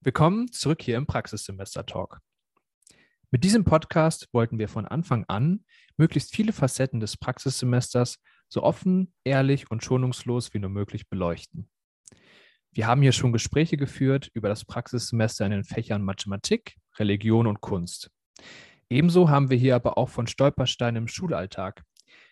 [0.00, 2.20] Willkommen zurück hier im Praxissemester Talk.
[3.32, 5.64] Mit diesem Podcast wollten wir von Anfang an
[5.96, 11.68] möglichst viele Facetten des Praxissemesters so offen, ehrlich und schonungslos wie nur möglich beleuchten.
[12.70, 17.60] Wir haben hier schon Gespräche geführt über das Praxissemester in den Fächern Mathematik, Religion und
[17.60, 18.08] Kunst.
[18.88, 21.82] Ebenso haben wir hier aber auch von Stolpersteinen im Schulalltag,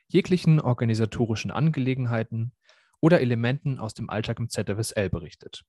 [0.06, 2.52] jeglichen organisatorischen Angelegenheiten
[3.00, 5.64] oder Elementen aus dem Alltag im ZFSL berichtet.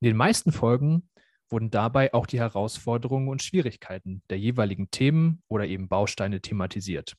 [0.00, 1.08] In den meisten Folgen
[1.48, 7.16] wurden dabei auch die Herausforderungen und Schwierigkeiten der jeweiligen Themen oder eben Bausteine thematisiert.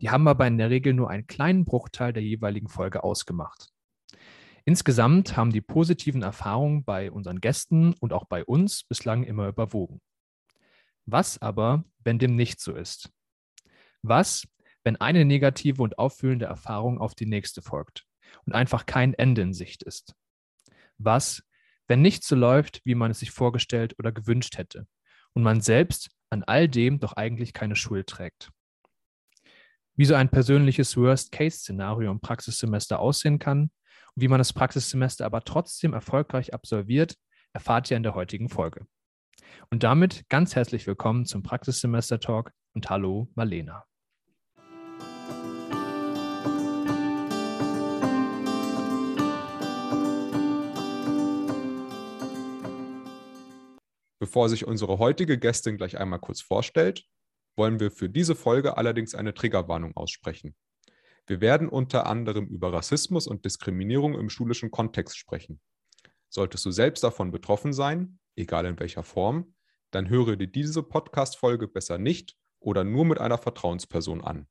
[0.00, 3.68] Die haben aber in der Regel nur einen kleinen Bruchteil der jeweiligen Folge ausgemacht.
[4.64, 10.00] Insgesamt haben die positiven Erfahrungen bei unseren Gästen und auch bei uns bislang immer überwogen.
[11.04, 13.10] Was aber, wenn dem nicht so ist?
[14.02, 14.46] Was,
[14.82, 18.06] wenn eine negative und auffüllende Erfahrung auf die nächste folgt
[18.44, 20.14] und einfach kein Ende in Sicht ist?
[20.98, 21.45] Was,
[21.88, 24.86] wenn nichts so läuft, wie man es sich vorgestellt oder gewünscht hätte
[25.34, 28.50] und man selbst an all dem doch eigentlich keine Schuld trägt.
[29.94, 33.70] Wie so ein persönliches Worst-Case-Szenario im Praxissemester aussehen kann
[34.14, 37.16] und wie man das Praxissemester aber trotzdem erfolgreich absolviert,
[37.52, 38.86] erfahrt ihr in der heutigen Folge.
[39.70, 43.84] Und damit ganz herzlich willkommen zum Praxissemester-Talk und hallo Marlena.
[54.26, 57.04] Bevor sich unsere heutige Gästin gleich einmal kurz vorstellt,
[57.54, 60.56] wollen wir für diese Folge allerdings eine Triggerwarnung aussprechen.
[61.28, 65.60] Wir werden unter anderem über Rassismus und Diskriminierung im schulischen Kontext sprechen.
[66.28, 69.54] Solltest du selbst davon betroffen sein, egal in welcher Form,
[69.92, 74.48] dann höre dir diese Podcast-Folge besser nicht oder nur mit einer Vertrauensperson an.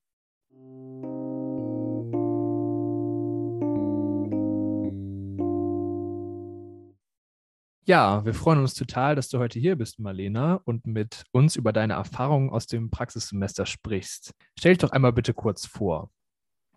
[7.88, 11.72] Ja, wir freuen uns total, dass du heute hier bist, Marlena, und mit uns über
[11.72, 14.32] deine Erfahrungen aus dem Praxissemester sprichst.
[14.58, 16.10] Stell dich doch einmal bitte kurz vor.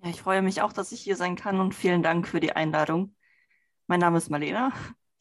[0.03, 2.53] Ja, ich freue mich auch, dass ich hier sein kann und vielen Dank für die
[2.53, 3.15] Einladung.
[3.87, 4.71] Mein Name ist Marlena.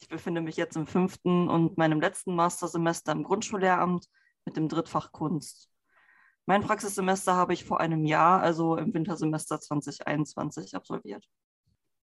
[0.00, 4.10] Ich befinde mich jetzt im fünften und meinem letzten Mastersemester im Grundschullehramt
[4.44, 5.70] mit dem Drittfach Kunst.
[6.44, 11.26] Mein Praxissemester habe ich vor einem Jahr, also im Wintersemester 2021, absolviert.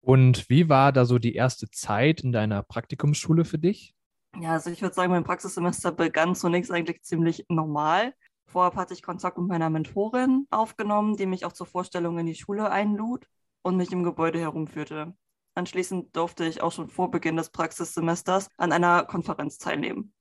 [0.05, 3.95] Und wie war da so die erste Zeit in deiner Praktikumsschule für dich?
[4.39, 8.13] Ja, also ich würde sagen, mein Praxissemester begann zunächst eigentlich ziemlich normal.
[8.45, 12.35] Vorab hatte ich Kontakt mit meiner Mentorin aufgenommen, die mich auch zur Vorstellung in die
[12.35, 13.25] Schule einlud
[13.63, 15.15] und mich im Gebäude herumführte.
[15.55, 20.13] Anschließend durfte ich auch schon vor Beginn des Praxissemesters an einer Konferenz teilnehmen.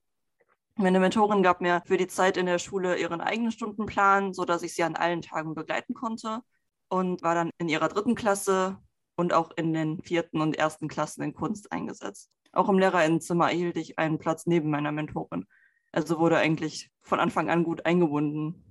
[0.77, 4.73] Meine Mentorin gab mir für die Zeit in der Schule ihren eigenen Stundenplan, sodass ich
[4.73, 6.41] sie an allen Tagen begleiten konnte
[6.87, 8.79] und war dann in ihrer dritten Klasse
[9.15, 12.29] und auch in den vierten und ersten Klassen in Kunst eingesetzt.
[12.51, 15.45] Auch im Lehrerinnenzimmer erhielt ich einen Platz neben meiner Mentorin.
[15.91, 18.61] Also wurde eigentlich von Anfang an gut eingebunden.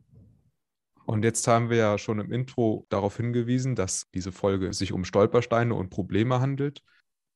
[1.07, 5.05] Und jetzt haben wir ja schon im Intro darauf hingewiesen, dass diese Folge sich um
[5.05, 6.83] Stolpersteine und Probleme handelt.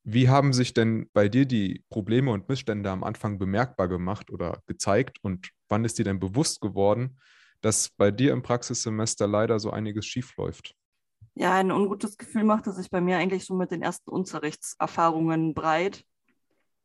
[0.03, 4.63] Wie haben sich denn bei dir die Probleme und Missstände am Anfang bemerkbar gemacht oder
[4.65, 7.19] gezeigt und wann ist dir denn bewusst geworden,
[7.61, 10.73] dass bei dir im Praxissemester leider so einiges schiefläuft?
[11.35, 16.03] Ja, ein ungutes Gefühl machte sich bei mir eigentlich schon mit den ersten Unterrichtserfahrungen breit.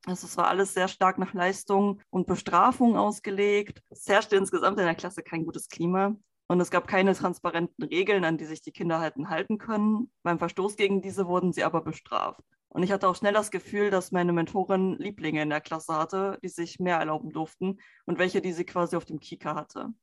[0.07, 3.83] Also es war alles sehr stark nach Leistung und Bestrafung ausgelegt.
[3.91, 6.15] Es herrschte insgesamt in der Klasse kein gutes Klima.
[6.47, 10.11] Und es gab keine transparenten Regeln, an die sich die Kinder halten, halten können.
[10.23, 12.45] Beim Verstoß gegen diese wurden sie aber bestraft.
[12.69, 16.39] Und ich hatte auch schnell das Gefühl, dass meine Mentorin Lieblinge in der Klasse hatte,
[16.43, 19.95] die sich mehr erlauben durften und welche, die sie quasi auf dem Kieker hatte.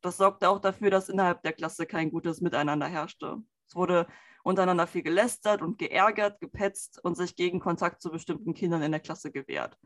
[0.00, 3.42] Das sorgte auch dafür, dass innerhalb der Klasse kein gutes Miteinander herrschte.
[3.66, 4.06] Es wurde
[4.42, 9.00] untereinander viel gelästert und geärgert, gepetzt und sich gegen Kontakt zu bestimmten Kindern in der
[9.00, 9.78] Klasse gewehrt.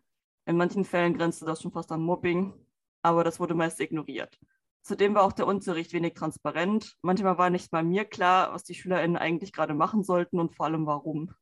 [0.47, 2.55] In manchen Fällen grenzte das schon fast an Mobbing,
[3.03, 4.39] aber das wurde meist ignoriert.
[4.83, 6.97] Zudem war auch der Unterricht wenig transparent.
[7.03, 10.67] Manchmal war nicht mal mir klar, was die SchülerInnen eigentlich gerade machen sollten und vor
[10.67, 11.35] allem warum.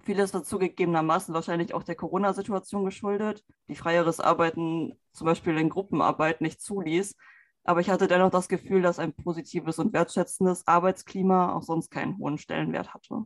[0.00, 6.40] Vieles war zugegebenermaßen wahrscheinlich auch der Corona-Situation geschuldet, die freieres Arbeiten, zum Beispiel in Gruppenarbeit,
[6.40, 7.14] nicht zuließ
[7.64, 12.18] aber ich hatte dennoch das Gefühl, dass ein positives und wertschätzendes Arbeitsklima auch sonst keinen
[12.18, 13.24] hohen Stellenwert hatte.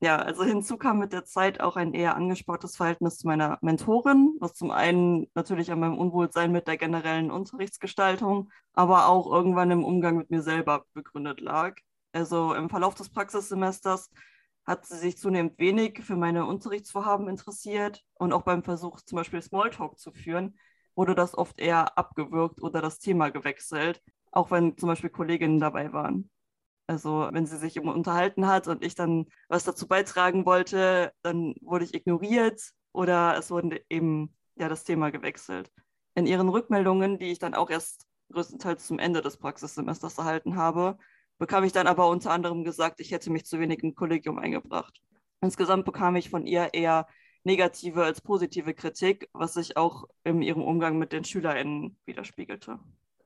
[0.00, 4.36] Ja, also hinzu kam mit der Zeit auch ein eher angespanntes Verhältnis zu meiner Mentorin,
[4.40, 9.84] was zum einen natürlich an meinem Unwohlsein mit der generellen Unterrichtsgestaltung, aber auch irgendwann im
[9.84, 11.76] Umgang mit mir selber begründet lag.
[12.12, 14.10] Also im Verlauf des Praxissemesters
[14.66, 19.40] hat sie sich zunehmend wenig für meine Unterrichtsvorhaben interessiert und auch beim Versuch, zum Beispiel
[19.40, 20.58] Smalltalk zu führen,
[20.96, 24.02] wurde das oft eher abgewürgt oder das Thema gewechselt,
[24.32, 26.30] auch wenn zum Beispiel Kolleginnen dabei waren.
[26.88, 31.84] Also wenn sie sich unterhalten hat und ich dann was dazu beitragen wollte, dann wurde
[31.84, 32.62] ich ignoriert
[32.92, 35.70] oder es wurden eben ja das Thema gewechselt.
[36.14, 40.96] In ihren Rückmeldungen, die ich dann auch erst größtenteils zum Ende des Praxissemesters erhalten habe,
[41.38, 45.00] bekam ich dann aber unter anderem gesagt, ich hätte mich zu wenig im Kollegium eingebracht.
[45.40, 47.06] Insgesamt bekam ich von ihr eher
[47.46, 52.80] negative als positive Kritik, was sich auch in ihrem Umgang mit den SchülerInnen widerspiegelte.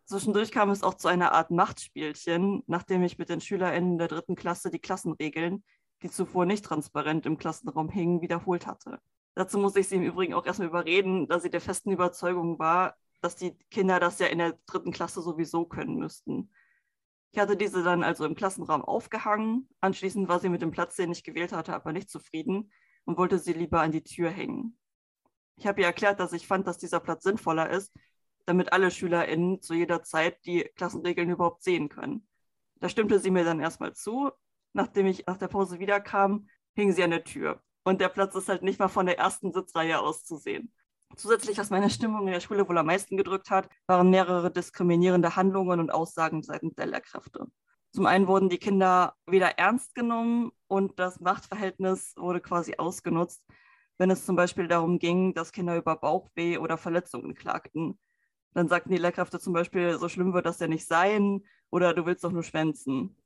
[0.04, 4.36] Zwischendurch kam es auch zu einer Art Machtspielchen, nachdem ich mit den SchülerInnen der dritten
[4.36, 5.64] Klasse die Klassenregeln,
[6.02, 9.00] die zuvor nicht transparent im Klassenraum hingen, wiederholt hatte.
[9.34, 12.96] Dazu musste ich sie im Übrigen auch erstmal überreden, da sie der festen Überzeugung war,
[13.22, 16.52] dass die Kinder das ja in der dritten Klasse sowieso können müssten.
[17.32, 19.68] Ich hatte diese dann also im Klassenraum aufgehangen.
[19.80, 22.70] Anschließend war sie mit dem Platz, den ich gewählt hatte, aber nicht zufrieden
[23.04, 24.78] und wollte sie lieber an die Tür hängen.
[25.56, 27.92] Ich habe ihr erklärt, dass ich fand, dass dieser Platz sinnvoller ist,
[28.46, 32.26] damit alle SchülerInnen zu jeder Zeit die Klassenregeln überhaupt sehen können.
[32.80, 34.30] Da stimmte sie mir dann erstmal zu.
[34.72, 37.62] Nachdem ich nach der Pause wiederkam, hing sie an der Tür.
[37.84, 40.72] Und der Platz ist halt nicht mal von der ersten Sitzreihe aus zu sehen.
[41.16, 45.34] Zusätzlich, was meine Stimmung in der Schule wohl am meisten gedrückt hat, waren mehrere diskriminierende
[45.34, 47.46] Handlungen und Aussagen seitens der Lehrkräfte.
[47.92, 53.42] Zum einen wurden die Kinder weder ernst genommen und das Machtverhältnis wurde quasi ausgenutzt,
[53.98, 57.98] wenn es zum Beispiel darum ging, dass Kinder über Bauchweh oder Verletzungen klagten.
[58.54, 62.06] Dann sagten die Lehrkräfte zum Beispiel, so schlimm wird das ja nicht sein oder du
[62.06, 63.16] willst doch nur schwänzen.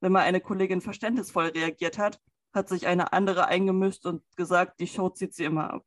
[0.00, 2.20] Wenn mal eine Kollegin verständnisvoll reagiert hat,
[2.52, 5.84] hat sich eine andere eingemischt und gesagt, die Show zieht sie immer ab.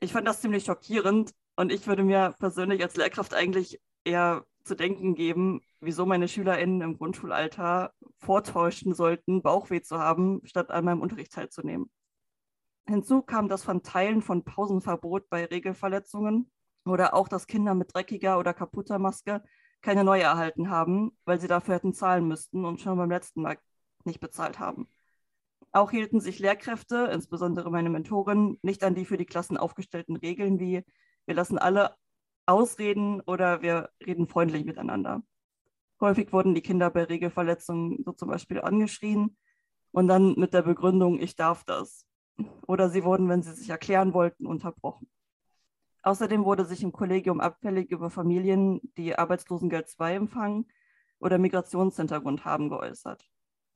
[0.00, 4.74] Ich fand das ziemlich schockierend und ich würde mir persönlich als Lehrkraft eigentlich eher zu
[4.74, 11.00] denken geben, wieso meine SchülerInnen im Grundschulalter vortäuschen sollten, Bauchweh zu haben, statt an meinem
[11.02, 11.90] Unterricht teilzunehmen.
[12.86, 16.50] Hinzu kam das Verteilen von Pausenverbot bei Regelverletzungen
[16.84, 19.42] oder auch, dass Kinder mit dreckiger oder kaputter Maske
[19.80, 23.58] keine neue erhalten haben, weil sie dafür hätten zahlen müssten und schon beim letzten Mal
[24.04, 24.88] nicht bezahlt haben.
[25.72, 30.58] Auch hielten sich Lehrkräfte, insbesondere meine Mentorin, nicht an die für die Klassen aufgestellten Regeln
[30.60, 30.84] wie
[31.26, 31.94] wir lassen alle
[32.46, 35.22] ausreden oder wir reden freundlich miteinander.
[36.00, 39.36] Häufig wurden die Kinder bei Regelverletzungen so zum Beispiel angeschrien
[39.92, 42.06] und dann mit der Begründung, ich darf das.
[42.66, 45.08] Oder sie wurden, wenn sie sich erklären wollten, unterbrochen.
[46.02, 50.66] Außerdem wurde sich im Kollegium abfällig über Familien, die Arbeitslosengeld II empfangen
[51.18, 53.26] oder Migrationshintergrund haben, geäußert.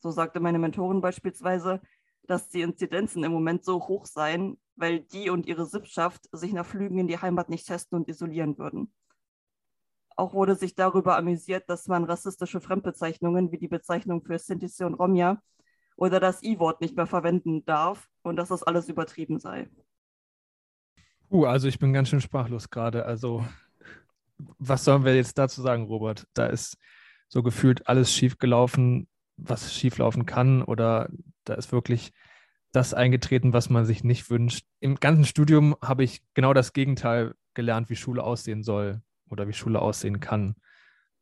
[0.00, 1.80] So sagte meine Mentorin beispielsweise,
[2.24, 6.66] dass die Inzidenzen im Moment so hoch seien, weil die und ihre Sippschaft sich nach
[6.66, 8.92] Flügen in die Heimat nicht testen und isolieren würden.
[10.16, 14.94] Auch wurde sich darüber amüsiert, dass man rassistische Fremdbezeichnungen wie die Bezeichnung für Sinti und
[14.94, 15.40] Romja
[15.96, 19.68] oder das I-Wort nicht mehr verwenden darf und dass das alles übertrieben sei.
[21.30, 23.04] Uh, also ich bin ganz schön sprachlos gerade.
[23.04, 23.44] Also
[24.58, 26.26] was sollen wir jetzt dazu sagen, Robert?
[26.34, 26.78] Da ist
[27.28, 29.08] so gefühlt alles schiefgelaufen
[29.38, 31.08] was schieflaufen kann oder
[31.44, 32.12] da ist wirklich
[32.72, 34.66] das eingetreten, was man sich nicht wünscht.
[34.80, 39.52] Im ganzen Studium habe ich genau das Gegenteil gelernt, wie Schule aussehen soll oder wie
[39.52, 40.54] Schule aussehen kann.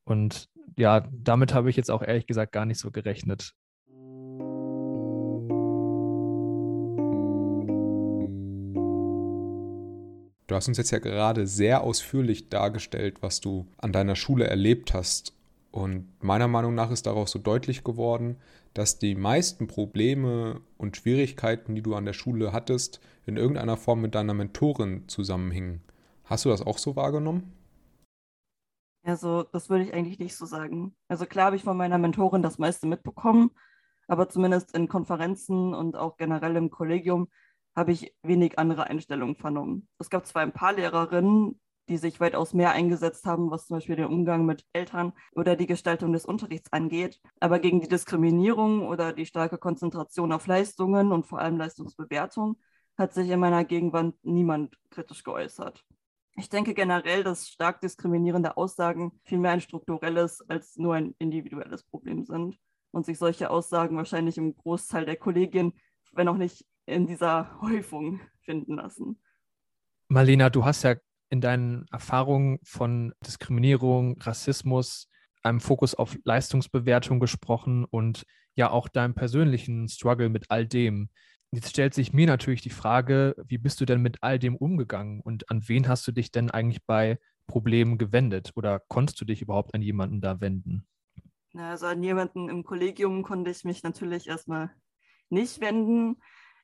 [0.04, 3.54] Und ja, damit habe ich jetzt auch ehrlich gesagt gar nicht so gerechnet.
[10.48, 14.94] Du hast uns jetzt ja gerade sehr ausführlich dargestellt, was du an deiner Schule erlebt
[14.94, 15.32] hast.
[15.76, 18.38] Und meiner Meinung nach ist daraus so deutlich geworden,
[18.72, 24.00] dass die meisten Probleme und Schwierigkeiten, die du an der Schule hattest, in irgendeiner Form
[24.00, 25.82] mit deiner Mentorin zusammenhingen.
[26.24, 27.52] Hast du das auch so wahrgenommen?
[29.04, 30.96] Also, das würde ich eigentlich nicht so sagen.
[31.08, 33.50] Also klar habe ich von meiner Mentorin das meiste mitbekommen,
[34.08, 37.28] aber zumindest in Konferenzen und auch generell im Kollegium
[37.76, 39.88] habe ich wenig andere Einstellungen vernommen.
[39.98, 43.96] Es gab zwar ein paar Lehrerinnen, die sich weitaus mehr eingesetzt haben, was zum Beispiel
[43.96, 47.20] den Umgang mit Eltern oder die Gestaltung des Unterrichts angeht.
[47.40, 52.56] Aber gegen die Diskriminierung oder die starke Konzentration auf Leistungen und vor allem Leistungsbewertung
[52.96, 55.84] hat sich in meiner Gegenwart niemand kritisch geäußert.
[56.36, 62.24] Ich denke generell, dass stark diskriminierende Aussagen vielmehr ein strukturelles als nur ein individuelles Problem
[62.24, 62.58] sind
[62.90, 65.72] und sich solche Aussagen wahrscheinlich im Großteil der Kollegien,
[66.12, 69.20] wenn auch nicht in dieser Häufung, finden lassen.
[70.08, 70.94] Marlena, du hast ja
[71.30, 75.08] in deinen Erfahrungen von Diskriminierung, Rassismus,
[75.42, 81.10] einem Fokus auf Leistungsbewertung gesprochen und ja auch deinem persönlichen Struggle mit all dem.
[81.52, 85.20] Jetzt stellt sich mir natürlich die Frage, wie bist du denn mit all dem umgegangen
[85.20, 89.42] und an wen hast du dich denn eigentlich bei Problemen gewendet oder konntest du dich
[89.42, 90.86] überhaupt an jemanden da wenden?
[91.54, 94.70] Also an jemanden im Kollegium konnte ich mich natürlich erstmal
[95.30, 96.16] nicht wenden.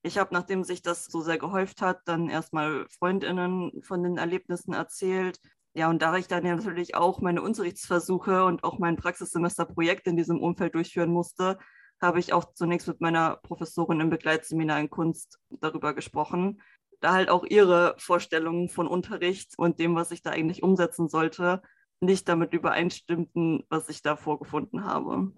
[0.02, 4.72] Ich habe, nachdem sich das so sehr gehäuft hat, dann erstmal Freundinnen von den Erlebnissen
[4.74, 5.38] erzählt.
[5.74, 10.16] Ja, und da ich dann ja natürlich auch meine Unterrichtsversuche und auch mein Praxissemesterprojekt in
[10.16, 11.58] diesem Umfeld durchführen musste,
[12.00, 16.60] habe ich auch zunächst mit meiner Professorin im Begleitseminar in Kunst darüber gesprochen.
[17.02, 21.60] da halt auch ihre Vorstellungen von Unterricht und dem, was ich da eigentlich umsetzen sollte,
[22.00, 25.32] nicht damit übereinstimmten, was ich da vorgefunden habe.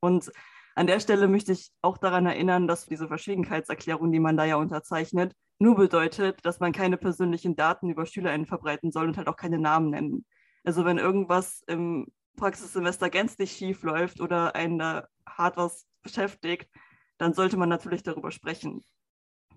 [0.00, 0.32] Und
[0.74, 4.56] an der Stelle möchte ich auch daran erinnern, dass diese Verschwiegenheitserklärung, die man da ja
[4.56, 9.36] unterzeichnet, nur bedeutet, dass man keine persönlichen Daten über SchülerInnen verbreiten soll und halt auch
[9.36, 10.24] keine Namen nennen.
[10.64, 16.68] Also wenn irgendwas im Praxissemester gänzlich schief läuft oder einen da hart was beschäftigt,
[17.18, 18.82] dann sollte man natürlich darüber sprechen.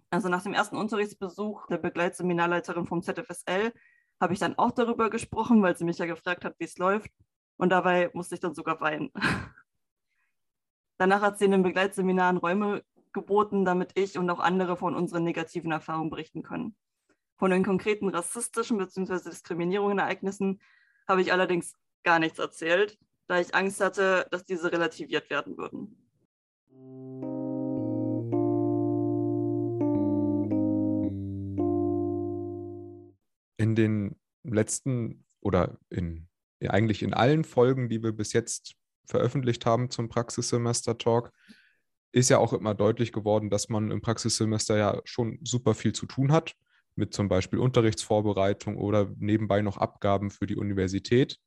[0.10, 3.74] Also nach dem ersten Unterrichtsbesuch der Begleitseminarleiterin vom ZFSL
[4.22, 7.10] habe ich dann auch darüber gesprochen, weil sie mich ja gefragt hat, wie es läuft.
[7.58, 9.12] Und dabei musste ich dann sogar weinen.
[10.98, 15.24] Danach hat sie in den Begleitseminaren Räume geboten, damit ich und auch andere von unseren
[15.24, 16.76] negativen Erfahrungen berichten können.
[17.38, 19.30] Von den konkreten rassistischen bzw.
[19.30, 20.62] diskriminierenden Ereignissen
[21.08, 22.98] habe ich allerdings gar nichts erzählt,
[23.28, 25.98] da ich Angst hatte, dass diese relativiert werden würden.
[33.58, 36.30] In den letzten oder in
[36.66, 38.76] eigentlich in allen Folgen, die wir bis jetzt
[39.08, 41.32] veröffentlicht haben zum Praxissemester-Talk,
[42.12, 46.06] ist ja auch immer deutlich geworden, dass man im Praxissemester ja schon super viel zu
[46.06, 46.56] tun hat,
[46.96, 51.40] mit zum Beispiel Unterrichtsvorbereitung oder nebenbei noch Abgaben für die Universität.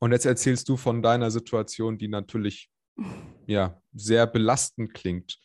[0.00, 2.70] Und jetzt erzählst du von deiner Situation, die natürlich
[3.46, 5.38] ja sehr belastend klingt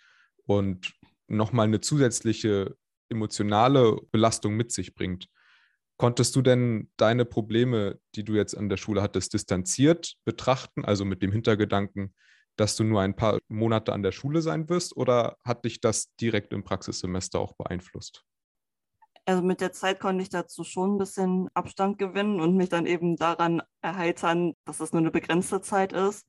[0.46, 0.94] und
[1.28, 2.76] nochmal eine zusätzliche
[3.10, 5.28] emotionale Belastung mit sich bringt.
[5.98, 11.06] Konntest du denn deine Probleme, die du jetzt an der Schule hattest, distanziert betrachten, also
[11.06, 12.14] mit dem Hintergedanken,
[12.58, 16.14] dass du nur ein paar Monate an der Schule sein wirst, oder hat dich das
[16.16, 18.24] direkt im Praxissemester auch beeinflusst?
[19.26, 22.86] Also mit der Zeit konnte ich dazu schon ein bisschen Abstand gewinnen und mich dann
[22.86, 26.28] eben daran erheitern, dass es nur eine begrenzte Zeit ist.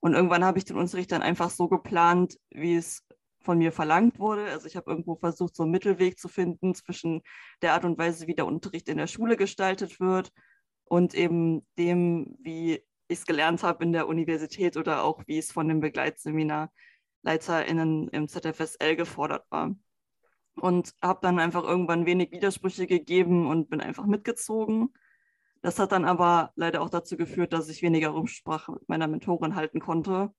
[0.00, 3.02] Und irgendwann habe ich den Unterricht dann einfach so geplant, wie es
[3.44, 4.50] von mir verlangt wurde.
[4.50, 7.22] Also ich habe irgendwo versucht, so einen Mittelweg zu finden zwischen
[7.62, 10.32] der Art und Weise, wie der Unterricht in der Schule gestaltet wird
[10.84, 15.52] und eben dem, wie ich es gelernt habe in der Universität oder auch wie es
[15.52, 19.74] von den BegleitseminarleiterInnen im ZFSL gefordert war.
[20.56, 24.94] Und habe dann einfach irgendwann wenig Widersprüche gegeben und bin einfach mitgezogen.
[25.62, 29.56] Das hat dann aber leider auch dazu geführt, dass ich weniger Rücksprache mit meiner Mentorin
[29.56, 30.32] halten konnte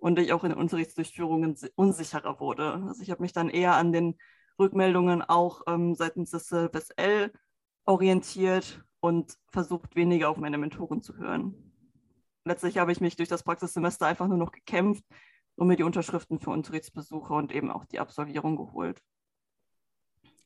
[0.00, 2.82] und ich auch in Unterrichtsdurchführungen unsicherer wurde.
[2.86, 4.18] Also ich habe mich dann eher an den
[4.58, 7.32] Rückmeldungen auch ähm, seitens des BSL
[7.84, 11.54] orientiert und versucht, weniger auf meine Mentoren zu hören.
[12.44, 15.04] Letztlich habe ich mich durch das Praxissemester einfach nur noch gekämpft
[15.56, 19.02] und mir die Unterschriften für Unterrichtsbesuche und eben auch die Absolvierung geholt.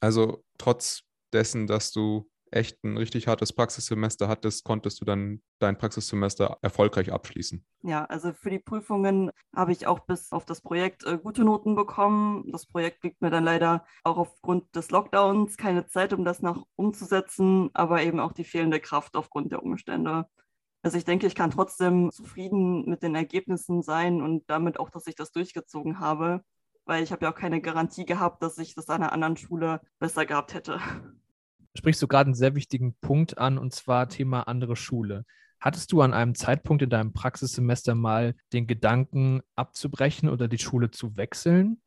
[0.00, 5.76] Also trotz dessen, dass du echt ein richtig hartes Praxissemester hattest, konntest du dann dein
[5.76, 7.64] Praxissemester erfolgreich abschließen.
[7.82, 11.74] Ja, also für die Prüfungen habe ich auch bis auf das Projekt äh, gute Noten
[11.74, 12.50] bekommen.
[12.52, 16.66] Das Projekt liegt mir dann leider auch aufgrund des Lockdowns keine Zeit, um das noch
[16.76, 20.26] umzusetzen, aber eben auch die fehlende Kraft aufgrund der Umstände.
[20.82, 25.06] Also ich denke, ich kann trotzdem zufrieden mit den Ergebnissen sein und damit auch, dass
[25.06, 26.42] ich das durchgezogen habe,
[26.84, 29.80] weil ich habe ja auch keine Garantie gehabt, dass ich das an einer anderen Schule
[29.98, 30.78] besser gehabt hätte
[31.76, 35.24] sprichst du gerade einen sehr wichtigen Punkt an, und zwar Thema andere Schule.
[35.60, 40.90] Hattest du an einem Zeitpunkt in deinem Praxissemester mal den Gedanken abzubrechen oder die Schule
[40.90, 41.80] zu wechseln?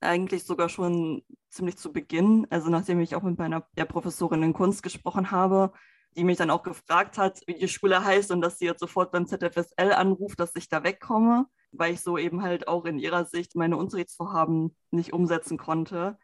[0.00, 2.46] Eigentlich sogar schon ziemlich zu Beginn.
[2.50, 5.72] Also nachdem ich auch mit meiner ja, Professorin in Kunst gesprochen habe,
[6.16, 9.12] die mich dann auch gefragt hat, wie die Schule heißt und dass sie jetzt sofort
[9.12, 13.24] beim ZFSL anruft, dass ich da wegkomme, weil ich so eben halt auch in ihrer
[13.24, 16.18] Sicht meine Unterrichtsvorhaben nicht umsetzen konnte.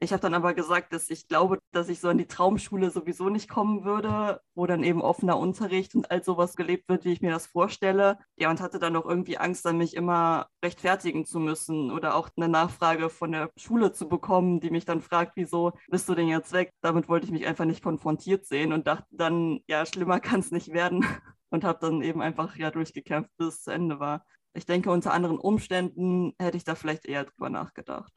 [0.00, 3.28] Ich habe dann aber gesagt, dass ich glaube, dass ich so an die Traumschule sowieso
[3.28, 7.22] nicht kommen würde, wo dann eben offener Unterricht und all sowas gelebt wird, wie ich
[7.22, 8.18] mir das vorstelle.
[8.36, 12.28] Ja, und hatte dann auch irgendwie Angst, dann mich immer rechtfertigen zu müssen oder auch
[12.36, 16.28] eine Nachfrage von der Schule zu bekommen, die mich dann fragt, wieso bist du denn
[16.28, 16.72] jetzt weg?
[16.80, 20.50] Damit wollte ich mich einfach nicht konfrontiert sehen und dachte dann, ja, schlimmer kann es
[20.50, 21.06] nicht werden
[21.50, 24.24] und habe dann eben einfach ja durchgekämpft, bis es zu Ende war.
[24.54, 28.12] Ich denke, unter anderen Umständen hätte ich da vielleicht eher drüber nachgedacht.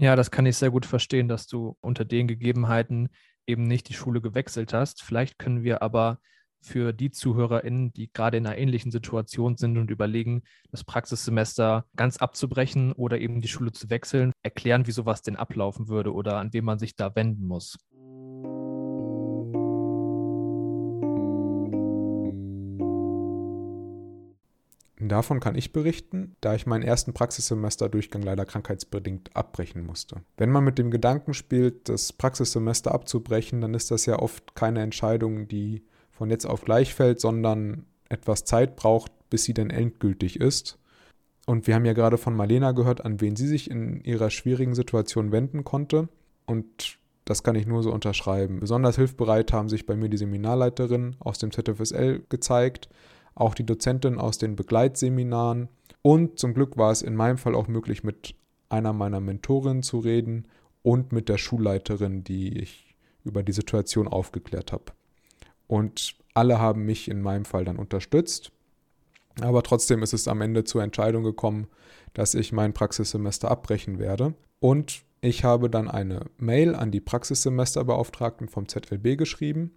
[0.00, 3.08] Ja, das kann ich sehr gut verstehen, dass du unter den Gegebenheiten
[3.46, 5.02] eben nicht die Schule gewechselt hast.
[5.02, 6.20] Vielleicht können wir aber
[6.60, 12.18] für die ZuhörerInnen, die gerade in einer ähnlichen Situation sind und überlegen, das Praxissemester ganz
[12.18, 16.52] abzubrechen oder eben die Schule zu wechseln, erklären, wie sowas denn ablaufen würde oder an
[16.52, 17.78] wen man sich da wenden muss.
[25.08, 30.22] Davon kann ich berichten, da ich meinen ersten Praxissemesterdurchgang leider krankheitsbedingt abbrechen musste.
[30.36, 34.82] Wenn man mit dem Gedanken spielt, das Praxissemester abzubrechen, dann ist das ja oft keine
[34.82, 40.40] Entscheidung, die von jetzt auf gleich fällt, sondern etwas Zeit braucht, bis sie dann endgültig
[40.40, 40.78] ist.
[41.46, 44.74] Und wir haben ja gerade von Marlena gehört, an wen sie sich in ihrer schwierigen
[44.74, 46.08] Situation wenden konnte.
[46.44, 46.98] Und
[47.28, 48.60] Das kann ich nur so unterschreiben.
[48.60, 52.88] Besonders hilfbereit haben sich bei mir die Seminarleiterinnen aus dem ZFSL gezeigt,
[53.40, 55.68] auch die Dozentin aus den Begleitseminaren.
[56.02, 58.34] Und zum Glück war es in meinem Fall auch möglich, mit
[58.68, 60.46] einer meiner Mentorinnen zu reden
[60.82, 64.92] und mit der Schulleiterin, die ich über die Situation aufgeklärt habe.
[65.66, 68.52] Und alle haben mich in meinem Fall dann unterstützt.
[69.40, 71.68] Aber trotzdem ist es am Ende zur Entscheidung gekommen,
[72.14, 74.34] dass ich mein Praxissemester abbrechen werde.
[74.60, 79.76] Und ich habe dann eine Mail an die Praxissemesterbeauftragten vom ZLB geschrieben,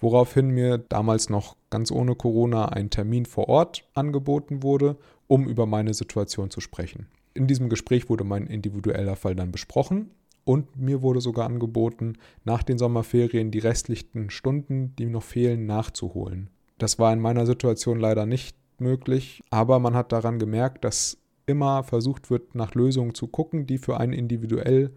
[0.00, 5.66] woraufhin mir damals noch ganz ohne Corona ein Termin vor Ort angeboten wurde, um über
[5.66, 7.06] meine Situation zu sprechen.
[7.34, 10.10] In diesem Gespräch wurde mein individueller Fall dann besprochen
[10.44, 12.14] und mir wurde sogar angeboten,
[12.44, 16.50] nach den Sommerferien die restlichen Stunden, die noch fehlen, nachzuholen.
[16.78, 21.82] Das war in meiner Situation leider nicht möglich, aber man hat daran gemerkt, dass immer
[21.84, 24.90] versucht wird, nach Lösungen zu gucken, die für einen individuell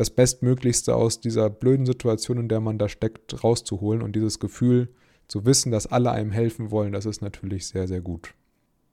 [0.00, 4.00] das Bestmöglichste aus dieser blöden Situation, in der man da steckt, rauszuholen.
[4.00, 4.88] Und dieses Gefühl
[5.28, 8.32] zu wissen, dass alle einem helfen wollen, das ist natürlich sehr, sehr gut.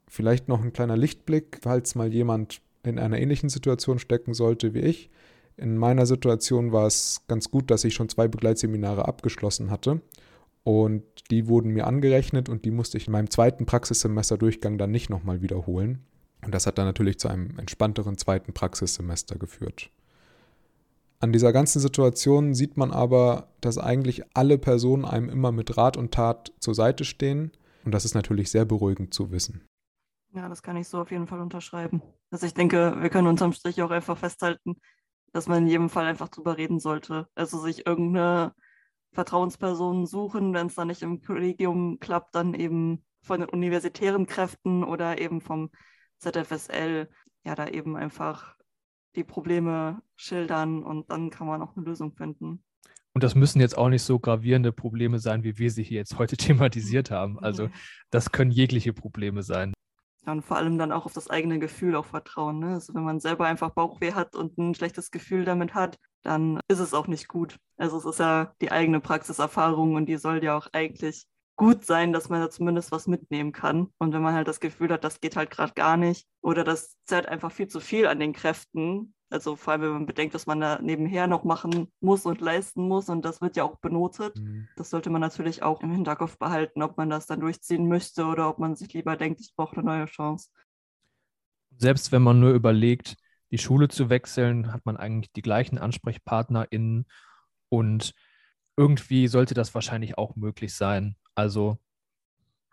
[0.09, 4.81] Vielleicht noch ein kleiner Lichtblick, falls mal jemand in einer ähnlichen Situation stecken sollte wie
[4.81, 5.09] ich.
[5.55, 10.01] In meiner Situation war es ganz gut, dass ich schon zwei Begleitseminare abgeschlossen hatte.
[10.65, 15.09] Und die wurden mir angerechnet und die musste ich in meinem zweiten Praxissemesterdurchgang dann nicht
[15.09, 15.99] nochmal wiederholen.
[16.43, 19.89] Und das hat dann natürlich zu einem entspannteren zweiten Praxissemester geführt.
[21.19, 25.97] An dieser ganzen Situation sieht man aber, dass eigentlich alle Personen einem immer mit Rat
[25.97, 27.51] und Tat zur Seite stehen.
[27.85, 29.67] Und das ist natürlich sehr beruhigend zu wissen.
[30.33, 32.03] Ja, das kann ich so auf jeden Fall unterschreiben.
[32.29, 34.75] Also ich denke, wir können unterm Strich auch einfach festhalten,
[35.31, 37.27] dass man in jedem Fall einfach drüber reden sollte.
[37.33, 38.53] Also sich irgendeine
[39.13, 44.83] Vertrauensperson suchen, wenn es dann nicht im Kollegium klappt, dann eben von den universitären Kräften
[44.83, 45.71] oder eben vom
[46.19, 47.09] ZFSL
[47.43, 48.56] ja da eben einfach
[49.17, 52.63] die Probleme schildern und dann kann man auch eine Lösung finden.
[53.13, 56.19] Und das müssen jetzt auch nicht so gravierende Probleme sein, wie wir sie hier jetzt
[56.19, 57.39] heute thematisiert haben.
[57.39, 57.69] Also
[58.11, 59.73] das können jegliche Probleme sein.
[60.25, 62.59] Ja, und vor allem dann auch auf das eigene Gefühl auch vertrauen.
[62.59, 62.73] Ne?
[62.73, 66.79] Also wenn man selber einfach Bauchweh hat und ein schlechtes Gefühl damit hat, dann ist
[66.79, 67.57] es auch nicht gut.
[67.77, 71.25] Also es ist ja die eigene Praxiserfahrung und die soll ja auch eigentlich
[71.57, 73.89] gut sein, dass man da zumindest was mitnehmen kann.
[73.97, 76.95] Und wenn man halt das Gefühl hat, das geht halt gerade gar nicht oder das
[77.05, 80.45] zerrt einfach viel zu viel an den Kräften, also vor allem, wenn man bedenkt, was
[80.45, 84.37] man da nebenher noch machen muss und leisten muss und das wird ja auch benotet.
[84.37, 84.69] Mhm.
[84.77, 88.47] Das sollte man natürlich auch im Hinterkopf behalten, ob man das dann durchziehen möchte oder
[88.47, 90.49] ob man sich lieber denkt, ich brauche eine neue Chance.
[91.77, 93.17] Selbst wenn man nur überlegt,
[93.51, 97.05] die Schule zu wechseln, hat man eigentlich die gleichen AnsprechpartnerInnen
[97.69, 98.13] und
[98.77, 101.15] irgendwie sollte das wahrscheinlich auch möglich sein.
[101.35, 101.79] Also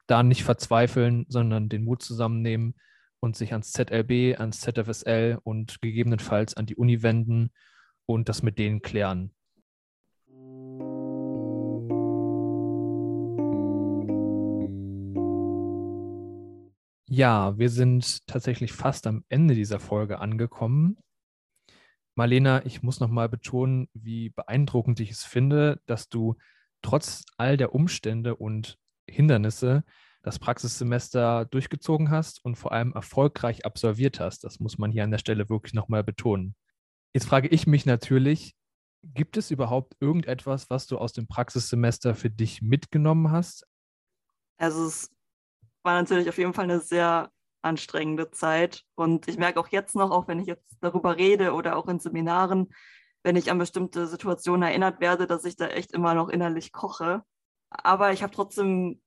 [0.06, 2.74] da nicht verzweifeln, sondern den Mut zusammennehmen
[3.20, 7.50] und sich ans ZLB, ans ZFSL und gegebenenfalls an die Uni wenden
[8.04, 9.30] und das mit denen klären.
[17.08, 20.98] Ja, wir sind tatsächlich fast am Ende dieser Folge angekommen.
[22.14, 26.36] Marlena, ich muss nochmal betonen, wie beeindruckend ich es finde, dass du
[26.82, 29.84] trotz all der Umstände und Hindernisse
[30.22, 34.44] das Praxissemester durchgezogen hast und vor allem erfolgreich absolviert hast.
[34.44, 36.54] Das muss man hier an der Stelle wirklich nochmal betonen.
[37.12, 38.54] Jetzt frage ich mich natürlich,
[39.02, 43.66] gibt es überhaupt irgendetwas, was du aus dem Praxissemester für dich mitgenommen hast?
[44.56, 45.10] Also es
[45.82, 47.30] war natürlich auf jeden Fall eine sehr
[47.64, 51.76] anstrengende Zeit und ich merke auch jetzt noch, auch wenn ich jetzt darüber rede oder
[51.76, 52.72] auch in Seminaren,
[53.22, 57.22] wenn ich an bestimmte Situationen erinnert werde, dass ich da echt immer noch innerlich koche.
[57.70, 59.00] Aber ich habe trotzdem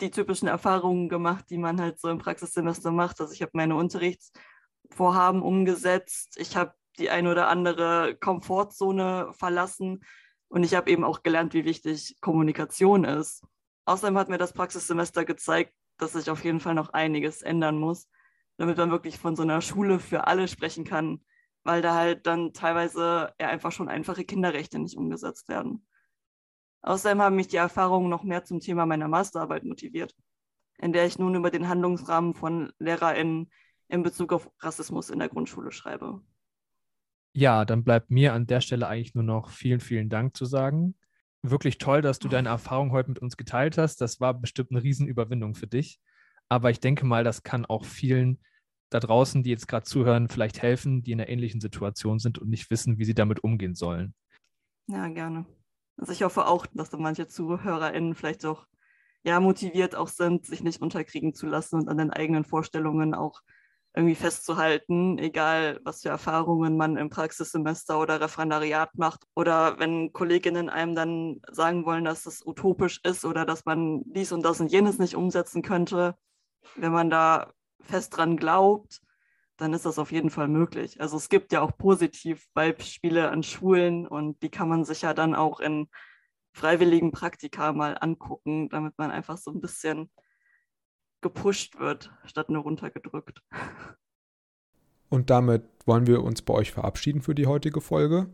[0.00, 3.20] die typischen Erfahrungen gemacht, die man halt so im Praxissemester macht.
[3.20, 10.02] Also ich habe meine Unterrichtsvorhaben umgesetzt, ich habe die ein oder andere Komfortzone verlassen
[10.48, 13.44] und ich habe eben auch gelernt, wie wichtig Kommunikation ist.
[13.84, 18.08] Außerdem hat mir das Praxissemester gezeigt, dass sich auf jeden Fall noch einiges ändern muss,
[18.56, 21.24] damit man wirklich von so einer Schule für alle sprechen kann,
[21.62, 25.86] weil da halt dann teilweise ja einfach schon einfache Kinderrechte nicht umgesetzt werden.
[26.82, 30.14] Außerdem haben mich die Erfahrungen noch mehr zum Thema meiner Masterarbeit motiviert,
[30.78, 33.50] in der ich nun über den Handlungsrahmen von LehrerInnen
[33.88, 36.22] in Bezug auf Rassismus in der Grundschule schreibe.
[37.32, 40.94] Ja, dann bleibt mir an der Stelle eigentlich nur noch vielen, vielen Dank zu sagen.
[41.42, 44.00] Wirklich toll, dass du deine Erfahrung heute mit uns geteilt hast.
[44.00, 45.98] Das war bestimmt eine Riesenüberwindung für dich.
[46.48, 48.40] Aber ich denke mal, das kann auch vielen
[48.90, 52.50] da draußen, die jetzt gerade zuhören, vielleicht helfen, die in einer ähnlichen Situation sind und
[52.50, 54.14] nicht wissen, wie sie damit umgehen sollen.
[54.88, 55.46] Ja, gerne.
[55.96, 58.66] Also ich hoffe auch, dass da manche ZuhörerInnen vielleicht auch
[59.22, 63.40] ja, motiviert auch sind, sich nicht unterkriegen zu lassen und an den eigenen Vorstellungen auch
[63.94, 69.24] irgendwie festzuhalten, egal was für Erfahrungen man im Praxissemester oder Referendariat macht.
[69.34, 74.30] Oder wenn Kolleginnen einem dann sagen wollen, dass es utopisch ist oder dass man dies
[74.32, 76.14] und das und jenes nicht umsetzen könnte,
[76.76, 79.00] wenn man da fest dran glaubt,
[79.56, 81.00] dann ist das auf jeden Fall möglich.
[81.00, 85.14] Also es gibt ja auch positiv Beispiele an Schulen und die kann man sich ja
[85.14, 85.88] dann auch in
[86.52, 90.10] freiwilligen Praktika mal angucken, damit man einfach so ein bisschen
[91.22, 93.42] gepusht wird, statt nur runtergedrückt.
[95.08, 98.28] Und damit wollen wir uns bei euch verabschieden für die heutige Folge.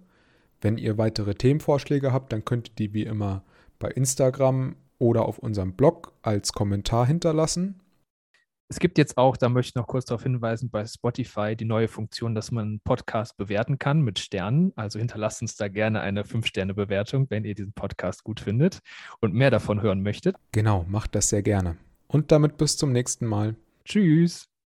[0.61, 3.45] Wenn ihr weitere Themenvorschläge habt, dann könnt ihr die wie immer
[3.79, 7.81] bei Instagram oder auf unserem Blog als Kommentar hinterlassen.
[8.69, 11.87] Es gibt jetzt auch, da möchte ich noch kurz darauf hinweisen, bei Spotify die neue
[11.87, 14.73] Funktion, dass man Podcast bewerten kann mit Sternen.
[14.75, 18.81] Also hinterlasst uns da gerne eine 5-Sterne-Bewertung, wenn ihr diesen Podcast gut findet
[19.21, 20.37] und mehr davon hören möchtet.
[20.51, 21.77] Genau, macht das sehr gerne.
[22.09, 23.57] Und damit bis zum nächsten Mal.
[23.85, 24.49] Tschüss.